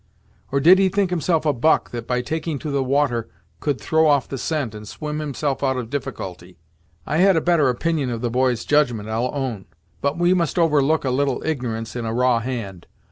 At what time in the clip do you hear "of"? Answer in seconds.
5.77-5.91, 8.09-8.21